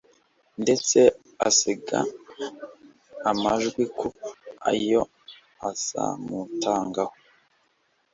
[0.61, 0.99] ndetse
[1.47, 1.99] asiga
[3.29, 4.05] amwijeje ko
[4.71, 5.01] ibyo
[5.69, 7.15] azamutangaho